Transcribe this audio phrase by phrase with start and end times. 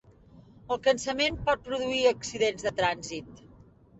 [0.75, 3.45] El cansament pot produir accidents de trànsit